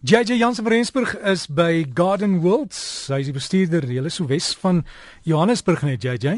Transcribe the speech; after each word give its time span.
JJ 0.00 0.36
Jansen 0.38 0.62
van 0.62 0.72
Rensburg 0.72 1.16
is 1.26 1.46
by 1.46 1.84
Garden 1.94 2.40
Worlds. 2.40 3.08
Hy 3.10 3.16
is 3.18 3.26
die 3.26 3.34
bestuurder 3.34 3.82
hele 3.82 4.12
so 4.14 4.28
wes 4.30 4.52
van 4.62 4.84
Johannesburg 5.26 5.82
net 5.82 6.04
JJ. 6.06 6.36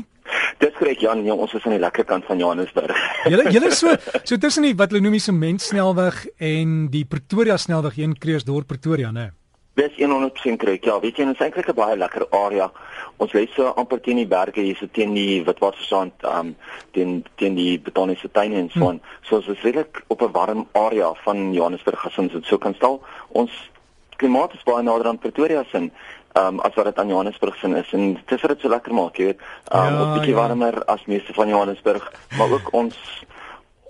Dis 0.65 0.73
korrek 0.79 1.03
Jan, 1.05 1.21
jong, 1.27 1.43
ons 1.45 1.53
is 1.53 1.67
aan 1.69 1.75
die 1.77 1.83
lekker 1.83 2.07
kant 2.09 2.25
van 2.25 2.41
Johannesburg. 2.41 2.97
Julle 3.33 3.53
julle 3.53 3.69
is 3.69 3.83
so 3.83 3.93
so 4.31 4.41
tussen 4.41 4.65
die 4.65 4.73
wat 4.81 4.95
hulle 4.95 5.05
noem 5.05 5.19
die 5.19 5.21
sementsnelweg 5.27 6.23
en 6.41 6.73
die 6.95 7.05
Pretoria 7.05 7.59
snelweg 7.61 8.01
een 8.01 8.17
Kreersdorp 8.17 8.73
Pretoria, 8.73 9.13
né? 9.13 9.29
Dis 9.81 9.97
100% 9.97 10.59
korrek. 10.61 10.85
Ja, 10.85 10.99
weet 11.01 11.17
jy, 11.17 11.25
dit 11.31 11.39
is 11.39 11.45
eintlik 11.45 11.71
'n 11.73 11.75
baie 11.79 11.97
lekker 11.97 12.27
area. 12.37 12.71
Ons 13.17 13.33
lê 13.33 13.47
so 13.55 13.73
amper 13.81 14.01
teen 14.01 14.17
die 14.17 14.27
berge 14.27 14.61
hier 14.61 14.77
so 14.77 14.87
teen 14.93 15.15
die 15.15 15.43
wat 15.45 15.59
wat 15.59 15.77
verstaan, 15.77 16.13
ehm 16.21 16.39
um, 16.39 16.57
teen 16.93 17.25
teen 17.37 17.55
die 17.55 17.81
botaniese 17.81 18.29
tuine 18.31 18.57
en 18.57 18.71
so 18.71 18.89
aan. 18.89 19.01
Hmm. 19.01 19.19
So 19.23 19.37
ons 19.37 19.49
is 19.49 19.63
regtig 19.63 20.03
op 20.09 20.23
'n 20.23 20.33
warm 20.33 20.69
area 20.73 21.15
van 21.25 21.53
Johannesburg 21.53 22.07
as 22.07 22.19
ons 22.19 22.33
dit 22.33 22.45
so 22.45 22.59
kan 22.59 22.75
stel. 22.75 23.01
Ons 23.29 23.53
klimaat 24.17 24.53
is 24.53 24.63
baie 24.63 24.83
nader 24.83 25.07
aan 25.07 25.19
Pretoria 25.19 25.65
sin. 25.73 25.93
Ehm 26.33 26.47
um, 26.47 26.61
as 26.61 26.75
wat 26.75 26.85
dit 26.85 26.99
aan 26.99 27.09
Johannesburg 27.09 27.57
sin 27.57 27.77
is 27.77 27.93
en 27.93 28.15
dit 28.15 28.33
is 28.33 28.41
vir 28.41 28.49
dit 28.49 28.61
so 28.61 28.69
lekker 28.69 28.95
maak, 28.95 29.17
jy 29.17 29.25
weet. 29.25 29.41
Ehm 29.73 29.87
um, 29.87 29.95
ja, 29.95 30.05
'n 30.05 30.13
bietjie 30.15 30.35
ja. 30.35 30.41
warmer 30.41 30.85
as 30.85 31.05
meeste 31.07 31.33
van 31.33 31.49
Johannesburg, 31.49 32.13
maar 32.39 32.53
ook 32.53 32.73
ons 32.73 33.25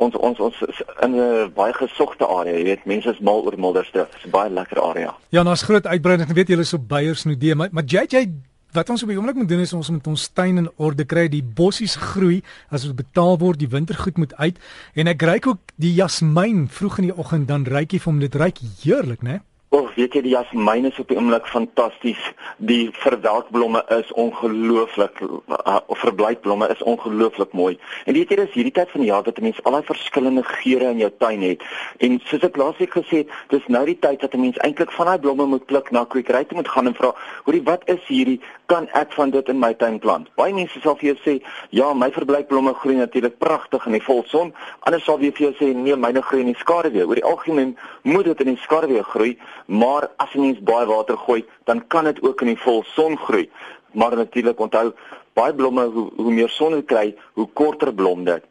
ons 0.00 0.16
ons 0.16 0.40
ons 0.40 0.60
in 1.04 1.14
'n 1.14 1.52
baie 1.54 1.72
gesogte 1.76 2.26
area, 2.26 2.56
jy 2.56 2.64
weet, 2.64 2.84
mense 2.84 3.10
is 3.10 3.20
mal 3.20 3.44
oor 3.44 3.58
Milderste. 3.58 4.06
Dit 4.10 4.16
is 4.18 4.26
'n 4.26 4.30
baie 4.30 4.50
lekker 4.50 4.80
area. 4.80 5.16
Ja, 5.28 5.44
ons 5.44 5.62
groot 5.62 5.86
uitbreiding, 5.86 6.28
ek 6.28 6.36
weet 6.36 6.48
julle 6.48 6.62
is 6.62 6.74
op 6.74 6.88
Beyersnoodie, 6.88 7.54
maar 7.54 7.68
maar 7.72 7.84
JJ 7.84 8.32
Wat 8.70 8.90
ons 8.92 9.02
op 9.02 9.08
die 9.10 9.16
oomblik 9.18 9.34
moet 9.34 9.48
doen 9.50 9.64
is 9.64 9.72
ons 9.74 9.88
moet 9.90 10.06
ons 10.06 10.28
tuin 10.32 10.56
in 10.56 10.68
orde 10.78 11.02
kry, 11.04 11.24
die 11.28 11.42
bossies 11.42 11.96
groei, 11.98 12.36
as 12.70 12.84
dit 12.86 12.94
betaal 12.94 13.34
word, 13.38 13.58
die 13.58 13.70
wintergoed 13.70 14.16
moet 14.16 14.34
uit 14.38 14.60
en 14.94 15.10
ek 15.10 15.22
ry 15.26 15.40
ook 15.42 15.74
die 15.74 15.90
jasmiin 15.96 16.68
vroeg 16.70 17.00
in 17.02 17.08
die 17.08 17.16
oggend 17.16 17.48
dan 17.48 17.66
ryk 17.66 17.96
jy 17.96 17.98
vir 17.98 18.12
hom 18.12 18.20
dit 18.22 18.38
ryk 18.38 18.62
heerlik, 18.84 19.24
né? 19.26 19.40
O, 19.70 19.84
weet 19.94 20.16
jy 20.16 20.20
die 20.24 20.32
jasmiin 20.32 20.88
is 20.88 20.96
op 20.98 21.06
die 21.12 21.14
oomblik 21.14 21.44
fantasties. 21.46 22.18
Die 22.58 22.88
verwelkblomme 23.04 23.84
is 23.94 24.08
ongelooflik 24.18 25.20
uh, 25.22 25.76
of 25.86 26.00
verbleikblomme 26.02 26.66
is 26.74 26.80
ongelooflik 26.82 27.52
mooi. 27.54 27.76
En 28.10 28.16
weet 28.18 28.32
jy 28.34 28.38
dis 28.40 28.56
hierdie 28.56 28.72
tyd 28.74 28.90
van 28.90 29.04
die 29.04 29.10
jaar 29.12 29.22
dat 29.22 29.38
'n 29.38 29.46
mens 29.46 29.60
al 29.62 29.76
daai 29.76 29.86
verskillende 29.86 30.42
geure 30.42 30.88
in 30.90 30.98
jou 30.98 31.10
tuin 31.18 31.44
het. 31.46 31.62
En 32.02 32.18
soos 32.24 32.42
ek 32.48 32.58
laasweek 32.58 32.96
gesê 32.98 33.22
het, 33.22 33.30
dis 33.54 33.68
nou 33.68 33.84
die 33.86 33.98
tyd 33.98 34.20
dat 34.20 34.34
'n 34.34 34.40
mens 34.40 34.58
eintlik 34.58 34.90
van 34.90 35.06
daai 35.06 35.18
blomme 35.18 35.46
moet 35.46 35.66
pluk 35.66 35.90
na 35.90 36.04
kwekery 36.04 36.44
toe 36.44 36.58
moet 36.58 36.68
gaan 36.68 36.86
en 36.86 36.94
vra, 36.94 37.14
"Hoerie, 37.44 37.62
wat 37.62 37.82
is 37.86 38.02
hierdie? 38.06 38.40
Kan 38.66 38.88
ek 38.88 39.12
van 39.12 39.30
dit 39.30 39.48
in 39.48 39.58
my 39.58 39.74
tuin 39.74 39.98
plant?" 39.98 40.34
Baie 40.34 40.54
mense 40.54 40.80
sal 40.80 40.96
vir 40.96 41.14
jou 41.14 41.18
sê, 41.22 41.42
"Ja, 41.70 41.94
my 41.94 42.10
verbleikblomme 42.10 42.74
groei 42.74 42.96
natuurlik 42.96 43.38
pragtig 43.38 43.86
in 43.86 43.92
die 43.92 44.02
volson." 44.02 44.52
Anders 44.80 45.04
sal 45.04 45.18
weer 45.18 45.32
vir 45.32 45.52
jou 45.52 45.54
sê, 45.54 45.74
"Nee, 45.74 45.96
myne 45.96 46.22
groei 46.22 46.40
in 46.40 46.52
die 46.52 46.58
skaduwee." 46.58 47.06
Oor 47.06 47.14
die 47.14 47.24
algemeen 47.24 47.78
moet 48.02 48.24
dit 48.24 48.40
in 48.40 48.46
die 48.46 48.62
skaduwee 48.62 49.02
groei 49.02 49.38
maar 49.66 50.10
as 50.16 50.32
jy 50.32 50.40
mens 50.40 50.60
baie 50.60 50.86
water 50.86 51.18
gooi, 51.18 51.44
dan 51.64 51.86
kan 51.86 52.04
dit 52.04 52.22
ook 52.22 52.40
in 52.40 52.54
die 52.54 52.62
volson 52.62 53.18
groei. 53.18 53.50
Maar 53.92 54.16
natuurlik 54.16 54.60
onthou, 54.60 54.92
baie 55.34 55.54
blomme 55.54 55.84
hoe 55.94 56.10
hoe 56.16 56.32
meer 56.32 56.48
son 56.48 56.74
jy 56.78 56.84
kry, 56.84 57.06
hoe 57.38 57.48
korter 57.54 57.94
blom 57.94 58.24
dit. 58.24 58.44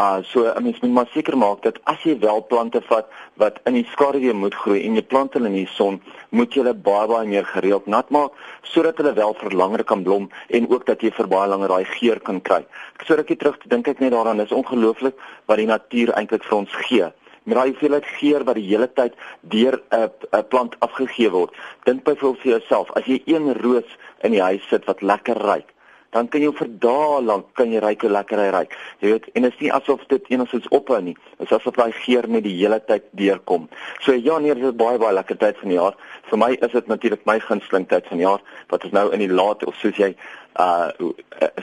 Uh 0.00 0.22
so 0.24 0.44
'n 0.48 0.62
mens 0.62 0.80
moet 0.80 0.92
maar 0.92 1.08
seker 1.12 1.36
maak 1.36 1.62
dat 1.62 1.78
as 1.84 2.02
jy 2.02 2.18
wel 2.18 2.46
plante 2.46 2.80
vat 2.82 3.06
wat 3.36 3.60
in 3.64 3.74
die 3.74 3.88
skaduwee 3.92 4.32
moet 4.32 4.54
groei 4.54 4.84
en 4.86 4.94
jy 4.94 5.02
plant 5.02 5.34
hulle 5.34 5.46
in 5.46 5.52
die 5.52 5.68
son, 5.68 6.00
moet 6.30 6.54
jy 6.54 6.62
hulle 6.62 6.74
baie 6.74 7.06
baie 7.08 7.28
meer 7.28 7.44
gereeld 7.44 7.86
nat 7.86 8.10
maak 8.10 8.32
sodat 8.62 8.96
hulle 8.96 9.12
wel 9.12 9.34
vir 9.34 9.52
langer 9.52 9.84
kan 9.84 10.02
blom 10.02 10.30
en 10.48 10.70
ook 10.70 10.86
dat 10.86 11.02
jy 11.02 11.10
vir 11.10 11.28
baie 11.28 11.48
langer 11.48 11.68
daai 11.68 11.84
geur 11.84 12.20
kan 12.20 12.40
kry. 12.40 12.64
So 13.04 13.14
rukkie 13.14 13.36
terug 13.36 13.58
dink 13.66 13.88
ek 13.88 14.00
net 14.00 14.12
daaraan, 14.12 14.40
is 14.40 14.52
ongelooflik 14.52 15.14
wat 15.46 15.56
die 15.56 15.66
natuur 15.66 16.12
eintlik 16.16 16.44
vir 16.44 16.58
ons 16.58 16.72
gee 16.72 17.12
met 17.44 17.56
daai 17.56 17.70
hoeveelheid 17.70 18.06
geur 18.18 18.44
wat 18.44 18.58
die 18.60 18.68
hele 18.68 18.88
tyd 18.92 19.14
deur 19.40 19.80
'n 19.90 20.10
'n 20.32 20.48
plant 20.48 20.76
afgegee 20.78 21.30
word. 21.30 21.54
Dink 21.84 22.04
byvoorbeeld 22.04 22.42
vir 22.42 22.52
jouself, 22.52 22.90
as 22.92 23.04
jy 23.04 23.22
een 23.26 23.52
roos 23.62 23.98
in 24.22 24.32
die 24.32 24.42
huis 24.42 24.68
sit 24.68 24.84
wat 24.84 25.02
lekker 25.02 25.36
ruik, 25.36 25.72
dan 26.12 26.28
kan 26.28 26.42
jy 26.44 26.50
vir 26.52 26.68
dae 26.68 27.20
lank 27.24 27.46
kan 27.58 27.72
jy 27.72 27.80
ryk 27.80 28.02
hoe 28.04 28.10
lekker 28.10 28.38
hy 28.38 28.48
ruik. 28.52 28.74
Jy 29.00 29.14
weet, 29.14 29.28
en 29.32 29.46
dit 29.46 29.54
is 29.54 29.60
nie 29.60 29.72
asof 29.72 30.04
dit 30.10 30.28
enigsins 30.34 30.68
ophou 30.68 31.00
nie. 31.00 31.14
Dit 31.38 31.46
is 31.46 31.54
asof 31.56 31.78
daai 31.78 31.92
geur 31.92 32.28
net 32.28 32.44
die 32.44 32.56
hele 32.58 32.80
tyd 32.84 33.06
deurkom. 33.12 33.68
So 34.04 34.12
ja, 34.12 34.38
nee, 34.38 34.54
dit 34.54 34.64
is 34.64 34.76
baie 34.76 35.00
baie 35.00 35.16
lekker 35.16 35.40
tyd 35.40 35.56
van 35.62 35.72
die 35.72 35.78
jaar. 35.78 35.96
Vir 36.28 36.38
my 36.38 36.50
is 36.52 36.76
dit 36.76 36.86
natuurlik 36.92 37.24
my 37.26 37.38
gunsteling 37.40 37.88
tyd 37.88 38.06
van 38.10 38.20
die 38.20 38.26
jaar 38.26 38.44
wat 38.68 38.84
is 38.84 38.92
nou 38.92 39.08
in 39.12 39.24
die 39.24 39.32
laat 39.32 39.64
of 39.64 39.78
soos 39.80 39.96
jy 39.96 40.12
uh 40.60 40.90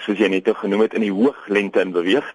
soos 0.04 0.18
jy 0.18 0.28
net 0.32 0.48
genoem 0.58 0.82
het 0.82 0.96
in 0.98 1.04
die 1.06 1.14
hooglente 1.14 1.82
in 1.82 1.92
beweeg. 1.94 2.26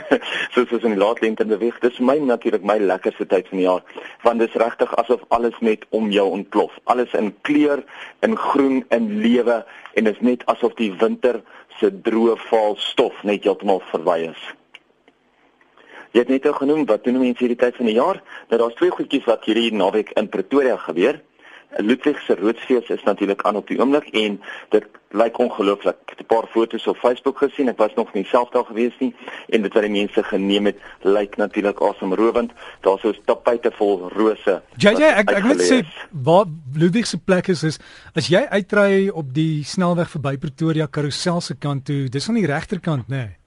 soos 0.54 0.72
ons 0.74 0.86
in 0.88 0.96
die 0.96 1.00
laatlente 1.00 1.44
in 1.46 1.52
beweeg. 1.52 1.78
Dis 1.84 1.98
my 1.98 2.18
natuurlik 2.18 2.64
my 2.66 2.78
lekkerste 2.82 3.26
tyd 3.30 3.48
van 3.48 3.62
die 3.62 3.66
jaar 3.66 3.84
want 4.24 4.42
dit 4.42 4.48
is 4.48 4.60
regtig 4.60 4.90
asof 5.00 5.22
alles 5.28 5.56
net 5.60 5.86
om 5.90 6.10
jou 6.10 6.26
ontplof. 6.30 6.74
Alles 6.84 7.12
in 7.14 7.32
kleur, 7.46 7.84
in 8.26 8.36
groen, 8.36 8.84
in 8.90 9.10
lewe 9.22 9.62
en 9.94 10.04
dit 10.04 10.14
is 10.14 10.24
net 10.24 10.46
asof 10.50 10.74
die 10.80 10.92
winter 10.98 11.40
se 11.78 11.90
droë 11.90 12.36
vaal 12.48 12.76
stof 12.78 13.22
net 13.24 13.46
heeltemal 13.46 13.82
verwy 13.92 14.18
is. 14.30 14.42
Jy 16.10 16.24
het 16.24 16.30
net 16.32 16.46
genoem 16.58 16.86
wat 16.90 17.04
doen 17.06 17.20
mense 17.22 17.38
hierdie 17.38 17.58
tyd 17.58 17.76
van 17.78 17.86
die 17.86 17.94
jaar? 17.94 18.18
Nou 18.50 18.58
daar's 18.58 18.78
twee 18.78 18.90
goedjies 18.90 19.28
wat 19.30 19.44
hierdie 19.46 19.70
naweek 19.70 20.10
in 20.18 20.28
Pretoria 20.28 20.76
gebeur. 20.76 21.20
Ludwig 21.76 22.18
se 22.26 22.34
Roodsfees 22.34 22.88
is 22.88 23.02
natuurlik 23.02 23.42
aan 23.42 23.56
op 23.56 23.68
die 23.68 23.78
oomblik 23.78 24.08
en 24.08 24.40
dit 24.68 24.86
lyk 25.10 25.38
ongelooflik. 25.38 25.96
Ek 26.06 26.10
het 26.10 26.20
'n 26.20 26.26
paar 26.26 26.46
foto's 26.50 26.86
op 26.86 26.96
Facebook 26.96 27.38
gesien. 27.38 27.68
Ek 27.68 27.76
was 27.76 27.94
nog 27.94 28.12
nie 28.12 28.24
self 28.24 28.50
daar 28.50 28.64
gewees 28.64 28.98
nie 28.98 29.14
en 29.48 29.62
dit 29.62 29.72
wat 29.72 29.82
die 29.82 29.90
mense 29.90 30.22
geneem 30.22 30.66
het, 30.66 30.78
lyk 31.00 31.36
natuurlik 31.36 31.80
asemrowend. 31.82 32.52
Daar's 32.80 33.00
so 33.00 33.12
tapuite 33.24 33.70
vol 33.74 34.08
rose. 34.08 34.62
JJ, 34.76 35.02
ek 35.02 35.30
ek 35.30 35.44
moet 35.44 35.62
sê 35.62 35.86
waar 36.10 36.46
Ludwig 36.74 37.06
se 37.06 37.18
plek 37.18 37.48
is 37.48 37.62
is 37.62 37.78
as 38.14 38.28
jy 38.28 38.46
uitry 38.50 39.08
op 39.08 39.34
die 39.34 39.64
snelweg 39.64 40.10
verby 40.10 40.38
Pretoria 40.38 40.86
Karussel 40.86 41.40
se 41.40 41.54
kant 41.54 41.84
toe, 41.84 42.08
dis 42.08 42.28
aan 42.28 42.34
die 42.34 42.46
regterkant, 42.46 43.08
nê? 43.08 43.16
Nee. 43.16 43.39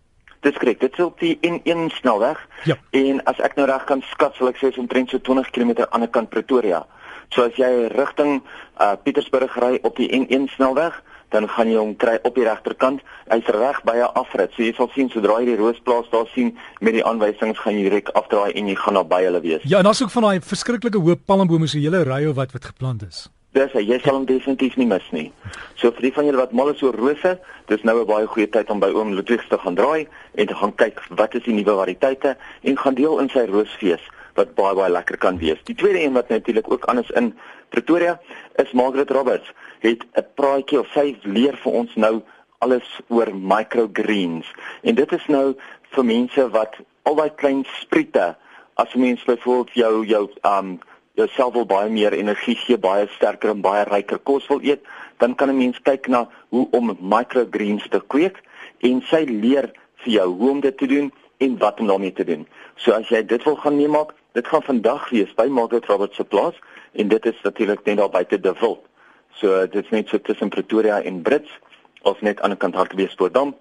Dis 0.43 0.57
korrek. 0.59 0.79
Dit 0.83 0.97
is 0.97 1.05
op 1.05 1.19
die 1.23 1.37
N1 1.41 1.87
snelweg. 1.95 2.39
Ja. 2.67 2.75
En 2.91 3.23
as 3.29 3.39
ek 3.39 3.55
nou 3.55 3.67
reg 3.69 3.85
kan 3.87 4.03
skat, 4.11 4.35
sal 4.35 4.51
ek 4.51 4.59
sê 4.59 4.73
omtrent 4.77 5.13
so 5.13 5.21
20 5.23 5.49
km 5.55 5.69
aan 5.69 5.79
die 5.79 5.91
ander 5.95 6.11
kant 6.11 6.29
Pretoria. 6.33 6.83
So 7.33 7.47
as 7.47 7.55
jy 7.57 7.89
rigting 7.95 8.41
uh 8.77 8.93
Pietersburg 9.03 9.55
ry 9.63 9.79
op 9.87 9.97
die 9.97 10.09
N1 10.11 10.51
snelweg, 10.55 10.99
dan 11.33 11.47
gaan 11.49 11.71
jy 11.71 11.79
hom 11.79 11.93
kry 11.97 12.17
op 12.27 12.35
die 12.37 12.45
regterkant. 12.45 13.01
Hy's 13.31 13.47
reg 13.55 13.79
by 13.87 13.95
'n 13.97 14.11
afrit. 14.21 14.51
So 14.55 14.63
jy 14.63 14.73
sal 14.77 14.89
sien 14.93 15.09
sodra 15.09 15.39
jy 15.39 15.45
die 15.45 15.61
Roosplaas 15.61 16.09
daar 16.11 16.27
sien 16.33 16.57
met 16.79 16.93
die 16.93 17.05
aanwysings 17.05 17.59
gaan 17.59 17.73
jy 17.77 17.89
direk 17.89 18.09
afdraai 18.13 18.51
en 18.53 18.67
jy 18.67 18.75
gaan 18.75 18.93
naby 18.93 19.23
hulle 19.23 19.41
wees. 19.41 19.63
Ja, 19.63 19.77
en 19.77 19.83
daar's 19.83 20.03
ook 20.03 20.11
van 20.11 20.23
daai 20.23 20.39
verskriklike 20.41 20.99
hoë 20.99 21.15
palmbome 21.25 21.67
so 21.67 21.77
hele 21.77 22.03
ry 22.03 22.25
of 22.25 22.35
wat 22.35 22.51
wat 22.51 22.65
geplant 22.65 23.01
is. 23.07 23.29
Dis 23.53 23.73
hy, 23.77 23.83
jy 23.85 23.99
sal 24.01 24.15
hom 24.17 24.25
definitief 24.25 24.77
nie 24.81 24.87
mis 24.89 25.05
nie. 25.13 25.27
So 25.77 25.91
vir 25.93 26.07
die 26.07 26.13
van 26.15 26.25
julle 26.25 26.41
wat 26.41 26.55
mal 26.57 26.71
is 26.71 26.81
oor 26.81 26.95
rose, 26.97 27.35
dis 27.69 27.83
nou 27.85 28.01
'n 28.01 28.07
baie 28.09 28.25
goeie 28.25 28.49
tyd 28.49 28.69
om 28.69 28.79
by 28.79 28.89
oom 28.89 29.13
Ludwig 29.13 29.45
te 29.47 29.57
gaan 29.57 29.75
draai 29.75 30.07
en 30.35 30.47
te 30.47 30.55
gaan 30.55 30.73
kyk 30.75 30.99
wat 31.09 31.35
is 31.35 31.43
die 31.43 31.53
nuwe 31.53 31.75
variëteite 31.77 32.35
en 32.63 32.77
gaan 32.77 32.95
deel 32.95 33.19
in 33.19 33.29
sy 33.29 33.45
roosfees 33.45 34.01
wat 34.33 34.55
baie 34.55 34.75
baie 34.75 34.89
lekker 34.91 35.17
kan 35.17 35.37
wees. 35.37 35.61
Die 35.63 35.75
tweede 35.75 36.01
een 36.01 36.13
wat 36.13 36.29
natuurlik 36.29 36.71
ook 36.71 36.85
anders 36.85 37.11
in 37.11 37.33
Pretoria 37.69 38.19
is 38.55 38.71
Margaret 38.71 39.11
Roberts 39.11 39.53
het 39.79 40.01
'n 40.15 40.25
praatjie 40.35 40.79
of 40.79 40.87
sy 40.93 41.15
leer 41.23 41.55
vir 41.57 41.71
ons 41.71 41.95
nou 41.95 42.21
alles 42.57 43.01
oor 43.07 43.35
microgreens. 43.35 44.47
En 44.81 44.95
dit 44.95 45.11
is 45.11 45.25
nou 45.27 45.55
vir 45.91 46.05
mense 46.05 46.49
wat 46.49 46.75
al 47.03 47.15
daai 47.15 47.29
klein 47.35 47.65
spriete 47.81 48.35
as 48.73 48.95
mense 48.95 49.25
byvoorbeeld 49.25 49.73
jou 49.73 50.05
jou 50.05 50.29
um 50.41 50.79
jouself 51.13 51.53
wil 51.53 51.65
baie 51.65 51.89
meer 51.89 52.13
energie 52.17 52.55
gee, 52.55 52.77
baie 52.77 53.07
sterker 53.15 53.53
en 53.53 53.61
baie 53.61 53.83
ryker 53.89 54.19
kos 54.29 54.47
wil 54.49 54.63
eet, 54.65 54.81
dan 55.21 55.35
kan 55.35 55.49
'n 55.49 55.57
mens 55.57 55.79
kyk 55.81 56.07
na 56.07 56.27
hoe 56.49 56.67
om 56.71 56.97
microgreens 56.99 57.87
te 57.89 58.01
kweek 58.07 58.41
en 58.81 59.01
sy 59.01 59.23
leer 59.27 59.71
vir 60.03 60.13
jou 60.13 60.27
hoe 60.27 60.49
om 60.49 60.59
dit 60.59 60.77
te 60.77 60.87
doen 60.87 61.11
en 61.37 61.57
wat 61.57 61.79
om 61.79 61.87
daarmee 61.87 62.13
te 62.13 62.23
doen. 62.23 62.47
So 62.75 62.91
as 62.91 63.09
jy 63.09 63.23
dit 63.25 63.43
wil 63.43 63.55
gaan 63.55 63.77
neem, 63.77 63.95
dit 64.33 64.47
gaan 64.47 64.63
vandag 64.63 65.09
wees 65.09 65.33
by 65.33 65.47
Margaret 65.47 65.85
Roberts 65.85 66.15
se 66.15 66.23
plaas 66.23 66.55
en 66.93 67.07
dit 67.07 67.25
is 67.25 67.41
natuurlik 67.43 67.85
net 67.85 67.97
daar 67.97 68.09
buite 68.09 68.39
De 68.39 68.53
Wild. 68.59 68.81
So 69.33 69.67
dit 69.67 69.83
is 69.83 69.89
net 69.89 70.09
so 70.09 70.17
tussen 70.17 70.49
Pretoria 70.49 71.01
en 71.01 71.21
Brits 71.21 71.49
of 72.01 72.21
net 72.21 72.41
aan 72.41 72.49
die 72.49 72.57
kant 72.57 72.75
Hartbeespoortdam. 72.75 73.55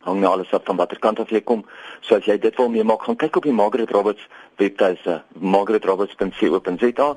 Hang 0.00 0.20
nou 0.20 0.32
alles 0.32 0.52
af 0.56 0.62
van 0.64 0.78
watter 0.80 0.98
kant 0.98 1.18
af 1.20 1.28
jy 1.28 1.42
kom. 1.44 1.60
So 2.00 2.16
as 2.16 2.24
jy 2.24 2.38
dit 2.40 2.56
wil 2.56 2.70
meemaak, 2.72 3.02
gaan 3.04 3.18
kyk 3.20 3.34
op 3.36 3.44
die 3.44 3.52
Margaret 3.52 3.90
Roberts 3.92 4.22
webtuise, 4.56 5.18
margaretroberts.co.za 5.36 7.08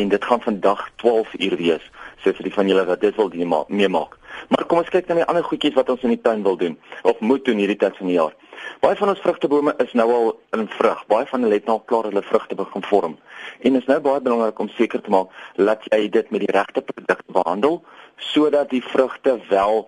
en 0.00 0.10
dit 0.10 0.24
gaan 0.24 0.42
vandag 0.42 0.82
12 0.96 1.36
uur 1.38 1.54
wees. 1.60 1.84
So 2.24 2.34
vir 2.34 2.48
die 2.48 2.52
van 2.56 2.72
julle 2.72 2.84
wat 2.90 3.06
dit 3.06 3.14
wil 3.14 3.30
meemaak. 3.68 4.18
Maar 4.50 4.66
kom 4.66 4.82
ons 4.82 4.90
kyk 4.90 5.06
na 5.06 5.20
die 5.20 5.28
ander 5.30 5.46
goedjies 5.46 5.78
wat 5.78 5.94
ons 5.94 6.02
in 6.02 6.16
die 6.16 6.20
tuin 6.26 6.42
wil 6.42 6.58
doen 6.58 6.74
of 7.06 7.22
moet 7.22 7.46
doen 7.46 7.62
hierdie 7.62 7.78
tyd 7.78 8.02
van 8.02 8.10
die 8.10 8.18
jaar. 8.18 8.34
Baie 8.82 8.98
van 8.98 9.14
ons 9.14 9.22
vrugtebome 9.22 9.76
is 9.86 9.94
nou 9.94 10.10
al 10.18 10.34
in 10.58 10.66
vrug. 10.74 11.06
Baie 11.06 11.30
van 11.30 11.46
hulle 11.46 11.62
het 11.62 11.70
nou 11.70 11.78
klaar 11.86 12.10
hulle 12.10 12.26
vrugte 12.26 12.58
begin 12.58 12.90
vorm. 12.90 13.18
En 13.62 13.78
dit 13.78 13.82
is 13.82 13.86
nou 13.86 14.00
baie 14.02 14.20
belangrik 14.20 14.58
om 14.58 14.74
seker 14.74 15.06
te 15.06 15.14
maak 15.14 15.30
dat 15.54 15.86
jy 15.94 16.08
dit 16.10 16.34
met 16.34 16.42
die 16.42 16.54
regte 16.58 16.82
produk 16.82 17.22
behandel 17.30 17.84
sodat 18.18 18.74
die 18.74 18.82
vrugte 18.82 19.38
wel 19.48 19.84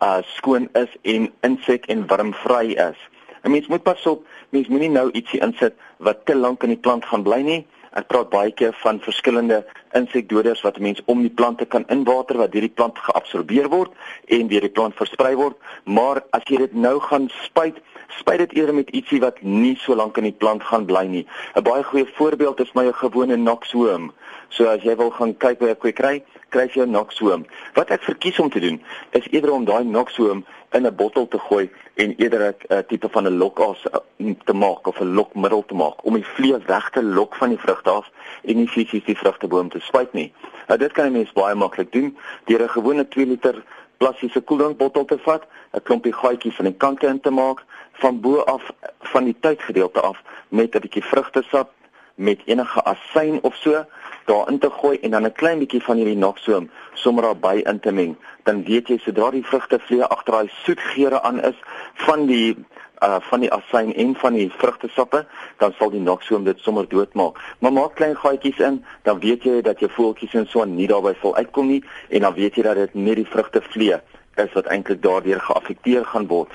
uh 0.00 0.20
skoon 0.36 0.68
is 0.72 0.92
en 1.02 1.30
insek 1.46 1.86
en 1.86 2.06
wormvry 2.06 2.72
is. 2.72 2.98
'n 3.42 3.50
Mens 3.50 3.66
moet 3.66 3.82
pas 3.82 4.06
op, 4.06 4.26
mens 4.50 4.68
moenie 4.68 4.90
nou 4.90 5.10
ietsie 5.12 5.40
insit 5.40 5.74
wat 5.96 6.24
te 6.24 6.36
lank 6.36 6.62
in 6.62 6.74
die 6.74 6.82
plant 6.86 7.04
gaan 7.04 7.22
bly 7.22 7.40
nie 7.40 7.66
Ek 7.98 8.06
praat 8.06 8.28
baie 8.30 8.52
keer 8.54 8.74
van 8.84 9.00
verskillende 9.02 9.64
insekdoders 9.98 10.60
wat 10.62 10.76
'n 10.78 10.82
mens 10.82 11.00
om 11.06 11.22
die 11.22 11.36
plante 11.38 11.64
kan 11.64 11.84
inwater 11.88 12.36
wat 12.36 12.52
deur 12.52 12.60
die 12.60 12.76
plant 12.78 12.98
geabsorbeer 12.98 13.68
word 13.68 13.90
en 14.28 14.46
deur 14.46 14.60
die 14.60 14.76
plant 14.76 14.94
versprei 14.94 15.34
word. 15.34 15.56
Maar 15.84 16.22
as 16.30 16.42
jy 16.46 16.56
dit 16.56 16.74
nou 16.74 17.00
gaan 17.00 17.28
spuit, 17.42 17.80
spuit 18.08 18.38
dit 18.38 18.52
eerder 18.52 18.74
met 18.74 18.90
ietsie 18.90 19.20
wat 19.20 19.42
nie 19.42 19.76
so 19.76 19.94
lank 19.94 20.16
in 20.16 20.24
die 20.24 20.38
plant 20.38 20.62
gaan 20.62 20.86
bly 20.86 21.06
nie. 21.06 21.26
'n 21.56 21.62
Baie 21.62 21.82
goeie 21.82 22.06
voorbeeld 22.06 22.60
is 22.60 22.72
my 22.74 22.92
gewone 22.92 23.36
noxworm. 23.36 24.12
So 24.48 24.66
as 24.66 24.82
jy 24.82 24.96
wil 24.96 25.10
gaan 25.10 25.36
kyk 25.36 25.58
hoe 25.58 25.70
ek 25.70 25.94
kry, 25.94 26.22
kry 26.50 26.70
jy 26.74 26.82
'n 26.82 26.90
noxworm. 26.90 27.44
Wat 27.74 27.90
ek 27.90 28.02
verkies 28.02 28.38
om 28.38 28.50
te 28.50 28.60
doen 28.60 28.80
is 29.10 29.26
eerder 29.30 29.52
om 29.52 29.64
daai 29.64 29.84
noxworm 29.84 30.44
in 30.72 30.86
'n 30.86 30.94
bottel 30.94 31.28
te 31.28 31.38
gooi 31.38 31.70
en 31.94 32.14
eerder 32.16 32.42
'n 32.48 32.74
uh, 32.74 32.78
tipe 32.78 33.08
van 33.10 33.26
'n 33.26 33.36
lokas 33.36 33.86
uh, 33.86 34.34
te 34.44 34.52
maak 34.52 34.86
of 34.86 35.00
'n 35.00 35.14
lokmiddel 35.14 35.64
te 35.66 35.74
maak 35.74 36.04
om 36.04 36.14
die 36.14 36.26
vlees 36.26 36.64
weg 36.66 36.90
te 36.90 37.02
lok 37.02 37.34
van 37.34 37.48
die 37.48 37.58
vrugte 37.58 37.90
af 37.90 38.10
en 38.42 38.56
nie 38.56 38.68
fisies 38.68 39.04
die 39.04 39.18
vrugteboom 39.18 39.68
te 39.68 39.80
spuit 39.80 40.12
nie. 40.12 40.32
Nou 40.66 40.78
dit 40.78 40.92
kan 40.92 41.06
'n 41.06 41.12
mens 41.12 41.32
baie 41.32 41.54
maklik 41.54 41.92
doen 41.92 42.18
deur 42.44 42.62
'n 42.62 42.68
gewone 42.68 43.08
2 43.08 43.26
liter 43.26 43.62
plastiese 43.96 44.40
koeldrankbottel 44.40 45.04
te 45.04 45.18
vat, 45.18 45.42
'n 45.72 45.82
klompie 45.82 46.12
gaatjies 46.12 46.58
aan 46.58 46.70
die 46.70 46.76
kante 46.76 47.06
in 47.06 47.20
te 47.20 47.30
maak, 47.30 47.64
van 47.92 48.20
bo 48.20 48.40
af 48.40 48.70
van 49.00 49.24
die 49.24 49.36
tydgedeelte 49.40 50.00
af 50.00 50.22
met 50.48 50.74
'n 50.74 50.80
bietjie 50.80 51.04
vrugtesap 51.04 51.70
met 52.14 52.40
enige 52.44 52.82
asyn 52.84 53.38
of 53.42 53.54
so 53.54 53.84
daarin 54.26 54.58
te 54.58 54.70
gooi 54.70 54.98
en 55.00 55.10
dan 55.10 55.26
'n 55.26 55.32
klein 55.32 55.58
bietjie 55.58 55.82
van 55.82 55.96
hierdie 55.96 56.16
noxoom 56.16 56.70
sommer 56.94 57.22
daarbey 57.22 57.62
in 57.62 57.80
te 57.80 57.92
meng, 57.92 58.16
dan 58.44 58.64
weet 58.64 58.88
jy 58.88 58.98
sodra 58.98 59.30
die 59.30 59.44
vrugtevlee 59.44 60.04
agter 60.04 60.32
daai 60.32 60.50
soet 60.64 60.80
geure 60.80 61.22
aan 61.22 61.42
is 61.42 61.56
van 61.94 62.26
die 62.26 62.56
uh 63.02 63.16
van 63.20 63.40
die 63.40 63.52
asyn 63.52 63.94
en 63.94 64.14
van 64.14 64.34
die 64.34 64.50
vrugtesappe, 64.52 65.26
dan 65.58 65.72
sal 65.78 65.90
die 65.90 66.00
noxoom 66.00 66.44
dit 66.44 66.58
sommer 66.58 66.88
doodmaak. 66.88 67.38
Maar 67.58 67.72
maak 67.72 67.94
klein 67.94 68.16
gaatjies 68.16 68.58
in, 68.58 68.84
dan 69.02 69.20
weet 69.20 69.42
jy 69.42 69.60
dat 69.64 69.80
jou 69.80 69.90
voeltjies 69.90 70.34
en 70.34 70.46
so 70.46 70.64
nie 70.64 70.86
daarbey 70.86 71.14
vol 71.14 71.36
uitkom 71.36 71.66
nie 71.66 71.82
en 72.08 72.20
dan 72.20 72.34
weet 72.34 72.54
jy 72.54 72.62
dat 72.62 72.76
dit 72.76 72.94
net 72.94 73.16
die 73.16 73.26
vrugtevlee 73.26 74.00
is 74.36 74.52
wat 74.52 74.66
eintlik 74.66 75.02
daardeur 75.02 75.40
geaffekteer 75.40 76.04
gaan 76.04 76.26
word. 76.26 76.48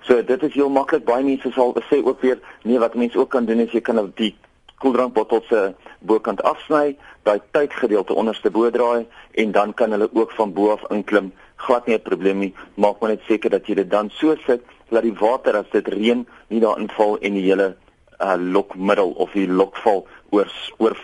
So 0.00 0.22
dit 0.24 0.42
is 0.42 0.54
heel 0.54 0.70
maklik. 0.72 1.04
Baie 1.04 1.24
mense 1.24 1.52
sal 1.52 1.74
sê 1.90 2.00
ook 2.04 2.20
weer, 2.20 2.40
nee, 2.64 2.78
wat 2.78 2.94
mense 2.94 3.18
ook 3.18 3.30
kan 3.30 3.44
doen 3.44 3.60
is 3.60 3.72
jy 3.72 3.80
kan 3.80 4.00
die 4.16 4.34
koeldrankbottel 4.80 5.42
se 5.48 5.60
bokant 6.08 6.42
afsny, 6.42 6.96
daai 7.28 7.40
tydgedeelte 7.52 8.16
onderste 8.16 8.50
bo 8.50 8.70
draai 8.72 9.06
en 9.42 9.52
dan 9.52 9.74
kan 9.74 9.92
hulle 9.92 10.08
ook 10.12 10.32
van 10.38 10.52
bo 10.56 10.72
af 10.72 10.84
inklim. 10.90 11.32
Glad 11.56 11.86
nie 11.86 11.96
'n 11.96 12.02
probleem 12.02 12.38
nie. 12.38 12.54
Maak 12.74 13.00
maar 13.00 13.10
net 13.10 13.22
seker 13.28 13.50
dat 13.50 13.66
jy 13.66 13.74
dit 13.74 13.90
dan 13.90 14.10
so 14.10 14.36
sit 14.46 14.62
dat 14.90 15.02
die 15.02 15.14
water 15.14 15.56
as 15.56 15.70
dit 15.72 15.88
reën 15.88 16.26
nie 16.48 16.60
daarin 16.60 16.90
val 16.96 17.18
en 17.18 17.34
die 17.34 17.46
hele 17.46 17.76
uh, 18.20 18.34
lokmiddel 18.38 19.10
of 19.10 19.32
die 19.32 19.48
lokval 19.48 20.06
oor 20.30 20.48
oor 20.78 20.96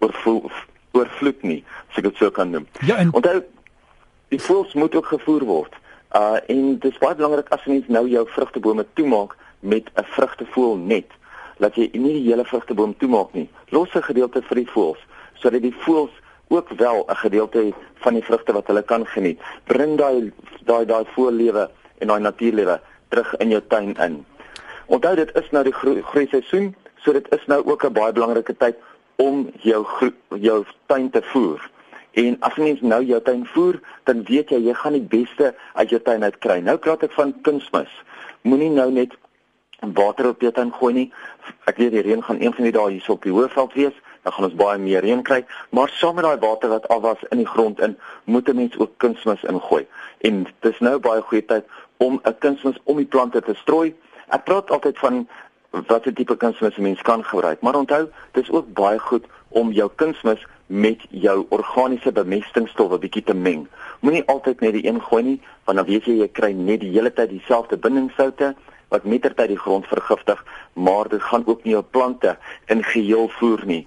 oor 0.00 0.14
oorvloed 0.94 1.42
nie, 1.42 1.64
as 1.90 1.98
ek 1.98 2.04
dit 2.04 2.16
so 2.16 2.30
kan 2.30 2.50
noem. 2.50 2.66
Ja, 2.86 2.96
en 3.02 3.12
onthou 3.12 3.42
die 4.32 4.40
voëls 4.40 4.74
moet 4.78 4.94
ook 4.94 5.06
gevoer 5.06 5.44
word. 5.44 5.74
Uh 6.14 6.38
en 6.46 6.78
dit 6.78 6.92
is 6.92 7.00
baie 7.02 7.16
belangrik 7.18 7.50
as 7.54 7.64
jy 7.66 7.82
nou 7.88 8.06
jou 8.08 8.24
vrugtebome 8.36 8.86
toemaak 8.94 9.36
met 9.60 9.90
'n 9.94 10.06
vrugtevoël 10.16 10.76
net 10.76 11.10
dat 11.58 11.74
jy 11.74 11.90
nie 11.92 12.12
die 12.12 12.28
hele 12.30 12.44
vrugteboom 12.44 12.96
toemaak 12.98 13.32
nie. 13.32 13.48
Los 13.68 13.94
'n 13.94 14.02
gedeelte 14.02 14.42
vir 14.42 14.56
die 14.56 14.70
voëls 14.70 15.02
sodat 15.34 15.62
die 15.62 15.74
voëls 15.84 16.12
ook 16.48 16.68
wel 16.68 17.04
'n 17.06 17.16
gedeelte 17.16 17.72
van 17.94 18.14
die 18.14 18.24
vrugte 18.24 18.52
wat 18.52 18.66
hulle 18.66 18.82
kan 18.82 19.06
geniet. 19.06 19.40
Bring 19.64 19.98
daai 19.98 20.32
daai 20.64 20.84
daai 20.86 21.04
voorlewe 21.14 21.70
en 21.98 22.06
daai 22.06 22.20
natuurlewe 22.20 22.80
terug 23.08 23.36
in 23.36 23.48
jou 23.48 23.62
tuin 23.68 23.94
in. 23.94 24.24
Onthou 24.86 25.14
dit 25.14 25.30
is 25.34 25.50
nou 25.50 25.64
die 25.64 25.72
groei, 25.72 26.02
groei 26.02 26.26
seisoen, 26.26 26.74
so 26.96 27.12
dit 27.12 27.26
is 27.32 27.46
nou 27.46 27.64
ook 27.64 27.84
'n 27.84 27.92
baie 27.92 28.12
belangrike 28.12 28.56
tyd 28.56 28.76
om 29.16 29.50
jou 29.60 29.86
jou 30.28 30.64
tuin 30.86 31.10
te 31.10 31.22
voer. 31.22 31.70
En 32.10 32.36
as 32.40 32.54
mens 32.54 32.80
nou 32.80 33.04
jou 33.04 33.22
tuin 33.22 33.46
voer, 33.46 33.80
dan 34.02 34.22
weet 34.22 34.48
jy 34.48 34.58
jy 34.58 34.74
gaan 34.74 34.92
die 34.92 35.08
beste 35.20 35.54
uit 35.72 35.90
jou 35.90 36.00
tuin 36.02 36.22
uit 36.22 36.38
kry. 36.38 36.60
Nou 36.60 36.76
praat 36.76 37.02
ek 37.02 37.12
van 37.12 37.34
kunsmis. 37.42 37.90
Moenie 38.42 38.70
nou 38.70 38.90
net 38.92 39.16
water 39.92 40.28
op 40.28 40.40
jou 40.40 40.52
tuin 40.52 40.72
gooi 40.72 40.92
nie. 40.94 41.12
Ek 41.64 41.76
weet 41.76 41.90
die 41.90 42.02
reën 42.02 42.22
gaan 42.22 42.40
een 42.40 42.54
van 42.54 42.64
die 42.64 42.72
dae 42.72 42.90
hier 42.90 43.10
op 43.10 43.22
die 43.22 43.32
hoofveld 43.32 43.72
wees, 43.72 43.96
dan 44.22 44.32
gaan 44.32 44.44
ons 44.44 44.54
baie 44.54 44.78
meer 44.78 45.04
reën 45.04 45.22
kry, 45.22 45.44
maar 45.70 45.88
saam 45.88 46.14
met 46.14 46.24
daai 46.24 46.38
water 46.40 46.68
wat 46.72 46.88
af 46.88 47.00
was 47.00 47.24
in 47.30 47.42
die 47.42 47.46
grond 47.46 47.80
in, 47.80 47.96
moet 48.24 48.48
'n 48.48 48.56
mens 48.56 48.78
ook 48.78 48.96
kunsmis 48.96 49.42
ingooi. 49.42 49.86
En 50.20 50.46
dis 50.60 50.78
nou 50.80 50.98
baie 50.98 51.20
goeie 51.20 51.44
tyd 51.44 51.64
om 51.96 52.20
'n 52.24 52.38
kunsmis 52.38 52.80
om 52.84 52.96
die 52.96 53.06
plante 53.06 53.42
te 53.42 53.54
strooi. 53.54 53.94
Ek 54.28 54.44
praat 54.44 54.70
altyd 54.70 54.98
van 54.98 55.28
watter 55.70 56.14
tipe 56.14 56.36
kunsmis 56.36 56.76
'n 56.76 56.82
mens 56.82 57.02
kan 57.02 57.24
gebruik, 57.24 57.60
maar 57.60 57.76
onthou, 57.76 58.08
dis 58.32 58.50
ook 58.50 58.72
baie 58.72 58.98
goed 58.98 59.24
om 59.48 59.72
jou 59.72 59.90
kunsmis 59.94 60.46
met 60.66 61.00
jou 61.10 61.46
organiese 61.48 62.12
bemestingsstowwe 62.12 62.98
bietjie 62.98 63.22
te 63.22 63.34
meng. 63.34 63.68
Moenie 64.00 64.24
altyd 64.26 64.60
net 64.60 64.72
die 64.72 64.86
een 64.86 65.00
gooi 65.02 65.22
nie, 65.22 65.40
want 65.64 65.78
dan 65.78 65.86
weet 65.86 66.04
jy 66.04 66.18
jy 66.18 66.28
kry 66.28 66.52
net 66.52 66.80
die 66.80 66.90
hele 66.90 67.12
tyd 67.12 67.28
dieselfde 67.28 67.76
bindingssoute 67.76 68.54
wat 68.94 69.08
mettertyd 69.08 69.50
die 69.54 69.60
grond 69.60 69.86
vergiftig, 69.90 70.44
maar 70.72 71.10
dit 71.10 71.22
gaan 71.22 71.46
ook 71.46 71.64
nie 71.64 71.74
jou 71.74 71.82
plante 71.96 72.36
in 72.72 72.84
geheel 72.94 73.28
voer 73.38 73.66
nie. 73.66 73.82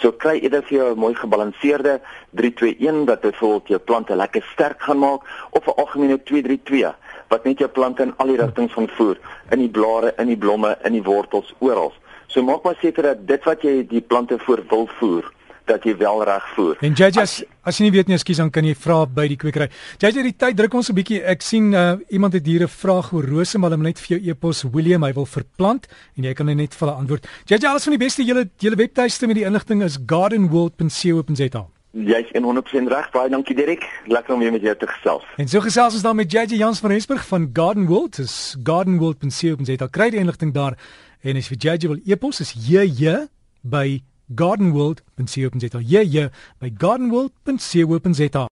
So 0.00 0.12
kry 0.24 0.38
eerder 0.40 0.62
vir 0.68 0.76
jou 0.78 0.88
'n 0.94 0.98
mooi 0.98 1.14
gebalanseerde 1.14 2.00
321 2.30 3.06
wat 3.06 3.20
byvoorbeeld 3.20 3.68
jou 3.68 3.80
plante 3.80 4.16
lekker 4.16 4.42
sterk 4.52 4.82
gaan 4.82 4.98
maak 4.98 5.22
of 5.50 5.66
'n 5.66 5.76
algemene 5.82 6.22
232 6.22 6.94
wat 7.28 7.44
net 7.44 7.58
jou 7.58 7.70
plante 7.70 8.02
in 8.02 8.14
al 8.16 8.26
die 8.26 8.36
rigtings 8.36 8.72
van 8.72 8.88
voer, 8.88 9.16
in 9.50 9.58
die 9.58 9.68
blare, 9.68 10.12
in 10.16 10.26
die 10.26 10.36
blomme, 10.36 10.78
in 10.84 10.92
die 10.92 11.02
wortels, 11.02 11.54
oral. 11.58 11.92
So 12.26 12.42
maak 12.42 12.62
maar 12.62 12.76
seker 12.80 13.02
dat 13.02 13.26
dit 13.26 13.44
wat 13.44 13.62
jy 13.62 13.86
die 13.88 14.00
plante 14.00 14.38
voor 14.38 14.62
wil 14.68 14.86
voer, 14.98 15.32
dat 15.66 15.84
jy 15.84 15.96
wel 15.96 16.24
reg 16.24 16.46
voer. 16.54 16.76
En 16.80 16.92
JJ 16.92 17.20
as, 17.22 17.34
as 17.62 17.78
jy 17.78 17.88
nie 17.88 17.94
weet 17.94 18.08
nie, 18.10 18.16
ekskuus, 18.18 18.40
dan 18.42 18.50
kan 18.50 18.66
jy 18.66 18.74
vra 18.78 19.02
by 19.06 19.26
die 19.30 19.38
kwekery. 19.40 19.68
JJ, 19.98 20.22
die 20.28 20.36
tyd 20.36 20.56
druk 20.56 20.74
ons 20.74 20.90
'n 20.90 20.94
bietjie. 20.94 21.22
Ek 21.22 21.42
sien 21.42 21.72
uh, 21.72 21.96
iemand 22.10 22.32
het 22.34 22.46
hier 22.46 22.62
'n 22.62 22.68
vraag 22.68 23.12
oor 23.12 23.24
rose, 23.24 23.58
maar 23.58 23.70
hulle 23.70 23.82
moet 23.82 23.94
net 23.94 24.00
vir 24.00 24.18
jou 24.18 24.30
e-pos 24.30 24.64
William, 24.72 25.02
hy 25.02 25.12
wil 25.12 25.26
verplant 25.26 25.86
en 26.16 26.24
jy 26.24 26.34
kan 26.34 26.46
net 26.46 26.74
vir 26.74 26.88
hulle 26.88 26.98
antwoord. 26.98 27.26
JJ, 27.46 27.66
alles 27.66 27.84
van 27.84 27.98
die 27.98 28.04
beste. 28.04 28.24
Julle 28.24 28.48
julle 28.58 28.76
webtuiste 28.76 29.26
met 29.26 29.36
die 29.36 29.44
inligting 29.44 29.82
is 29.82 29.98
gardenworld.co.za. 30.06 31.66
Jy's 31.92 32.30
100% 32.32 32.88
reg. 32.88 33.10
Baie 33.12 33.28
dankie 33.28 33.54
Dirk. 33.54 33.84
Lekker 34.06 34.34
om 34.34 34.40
weer 34.40 34.52
met 34.52 34.62
jou 34.62 34.76
te 34.76 34.86
gesels. 34.86 35.24
En 35.36 35.48
so 35.48 35.60
gesels 35.60 35.94
ons 35.94 36.02
dan 36.02 36.16
met 36.16 36.32
JJ 36.32 36.56
Jans 36.56 36.80
van 36.80 36.90
Rensburg 36.90 37.26
van 37.26 37.50
Garden 37.52 37.86
World. 37.86 38.16
Dis 38.16 38.56
gardenworld.co.za. 38.64 39.88
Kry 39.90 40.08
die 40.10 40.22
inligting 40.22 40.54
daar 40.54 40.78
en 41.20 41.36
as 41.36 41.50
jy 41.52 41.58
JJ 41.60 41.90
wil 41.90 42.00
e-pos 42.08 42.40
is 42.40 42.54
JJ 42.56 43.26
by 43.60 44.00
gardenworld.co.za. 44.34 45.80
Ja, 45.80 46.02
ja, 46.02 46.30
by 46.60 46.70
gardenworld.co.za. 46.70 48.48